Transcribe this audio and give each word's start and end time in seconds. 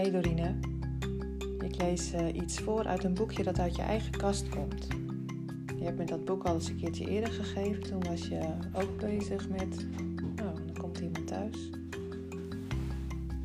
Dorine. 0.00 0.54
Ik 1.58 1.76
lees 1.76 2.14
uh, 2.14 2.34
iets 2.34 2.58
voor 2.58 2.86
uit 2.86 3.04
een 3.04 3.14
boekje 3.14 3.42
dat 3.42 3.58
uit 3.58 3.76
je 3.76 3.82
eigen 3.82 4.10
kast 4.10 4.48
komt. 4.48 4.86
Je 5.78 5.84
hebt 5.84 5.98
me 5.98 6.04
dat 6.04 6.24
boek 6.24 6.44
al 6.44 6.54
eens 6.54 6.68
een 6.68 6.76
keertje 6.76 7.08
eerder 7.08 7.32
gegeven. 7.32 7.82
Toen 7.82 8.04
was 8.04 8.28
je 8.28 8.40
ook 8.72 8.98
bezig 8.98 9.48
met. 9.48 9.86
Nou, 10.36 10.54
dan 10.66 10.76
komt 10.78 10.98
iemand 10.98 11.26
thuis. 11.26 11.70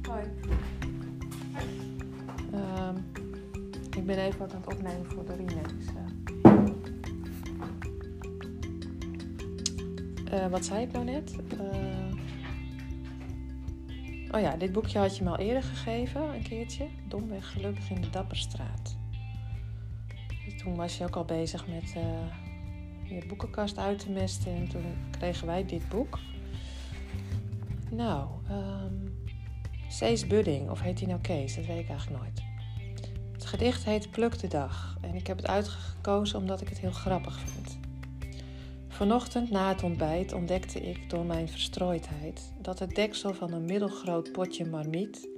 Hoi. 0.01 0.23
Um, 2.53 2.95
ik 3.97 4.05
ben 4.05 4.17
even 4.17 4.39
wat 4.39 4.53
aan 4.53 4.61
het 4.65 4.73
opnemen 4.73 5.05
voor 5.05 5.25
Dorine. 5.25 5.61
Dus, 5.77 5.87
uh, 10.33 10.33
uh, 10.33 10.47
wat 10.51 10.65
zei 10.65 10.81
ik 10.83 10.91
nou 10.91 11.05
net? 11.05 11.35
Oh 14.31 14.41
ja, 14.41 14.55
dit 14.55 14.71
boekje 14.71 14.99
had 14.99 15.17
je 15.17 15.23
me 15.23 15.29
al 15.29 15.37
eerder 15.37 15.63
gegeven, 15.63 16.21
een 16.21 16.43
keertje. 16.43 16.87
Domweg 17.07 17.51
gelukkig 17.51 17.89
in 17.89 18.01
de 18.01 18.09
Dapperstraat. 18.09 18.97
Dus 20.45 20.61
toen 20.61 20.75
was 20.75 20.97
je 20.97 21.03
ook 21.03 21.15
al 21.15 21.25
bezig 21.25 21.67
met 21.67 21.93
uh, 21.97 23.17
je 23.17 23.25
boekenkast 23.27 23.77
uit 23.77 23.99
te 23.99 24.11
mesten. 24.11 24.55
En 24.55 24.67
toen 24.67 24.83
kregen 25.11 25.47
wij 25.47 25.65
dit 25.65 25.89
boek. 25.89 26.19
Nou, 27.91 28.29
um, 28.51 30.27
Budding, 30.27 30.69
of 30.69 30.81
heet 30.81 30.99
hij 30.99 31.07
nou 31.07 31.21
Kees? 31.21 31.55
Dat 31.55 31.65
weet 31.65 31.79
ik 31.79 31.89
eigenlijk 31.89 32.23
nooit. 32.23 32.43
Het 33.33 33.45
gedicht 33.45 33.83
heet 33.83 34.11
Pluk 34.11 34.39
de 34.39 34.47
Dag. 34.47 34.97
En 35.01 35.15
ik 35.15 35.27
heb 35.27 35.37
het 35.37 35.47
uitgekozen 35.47 36.39
omdat 36.39 36.61
ik 36.61 36.69
het 36.69 36.79
heel 36.79 36.91
grappig 36.91 37.39
vind. 37.39 37.76
Vanochtend 38.97 39.49
na 39.49 39.69
het 39.69 39.83
ontbijt 39.83 40.33
ontdekte 40.33 40.79
ik 40.79 41.09
door 41.09 41.25
mijn 41.25 41.47
verstrooidheid 41.47 42.53
dat 42.61 42.79
het 42.79 42.95
deksel 42.95 43.33
van 43.33 43.53
een 43.53 43.65
middelgroot 43.65 44.31
potje 44.31 44.65
marmiet, 44.65 45.29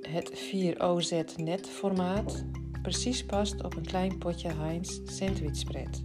het 0.00 0.30
4OZ 0.30 1.36
net 1.36 1.68
formaat, 1.68 2.44
precies 2.82 3.24
past 3.24 3.64
op 3.64 3.76
een 3.76 3.86
klein 3.86 4.18
potje 4.18 4.52
Heinz 4.52 4.98
sandwichspread. 5.04 6.00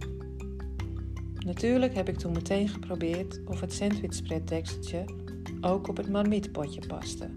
Natuurlijk 1.34 1.94
heb 1.94 2.08
ik 2.08 2.18
toen 2.18 2.32
meteen 2.32 2.68
geprobeerd 2.68 3.40
of 3.46 3.60
het 3.60 3.72
sandwichspread 3.72 4.48
dekseltje 4.48 5.04
ook 5.60 5.88
op 5.88 5.96
het 5.96 6.08
marmietpotje 6.08 6.86
paste. 6.86 7.30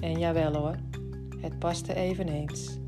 En 0.00 0.18
jawel 0.18 0.54
hoor, 0.54 0.76
het 1.40 1.58
paste 1.58 1.94
eveneens. 1.94 2.80